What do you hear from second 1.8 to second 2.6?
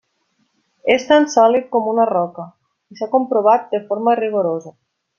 una roca